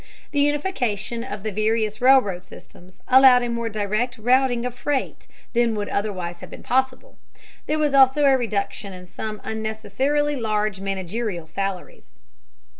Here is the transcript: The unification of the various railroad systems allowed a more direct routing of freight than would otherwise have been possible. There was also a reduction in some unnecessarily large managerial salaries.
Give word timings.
The 0.31 0.39
unification 0.39 1.23
of 1.23 1.43
the 1.43 1.51
various 1.51 2.01
railroad 2.01 2.43
systems 2.43 3.03
allowed 3.07 3.43
a 3.43 3.49
more 3.49 3.69
direct 3.69 4.17
routing 4.17 4.65
of 4.65 4.73
freight 4.73 5.27
than 5.53 5.75
would 5.75 5.89
otherwise 5.89 6.39
have 6.39 6.49
been 6.49 6.63
possible. 6.63 7.19
There 7.67 7.77
was 7.77 7.93
also 7.93 8.23
a 8.25 8.35
reduction 8.35 8.93
in 8.93 9.05
some 9.05 9.39
unnecessarily 9.43 10.35
large 10.35 10.79
managerial 10.79 11.45
salaries. 11.45 12.13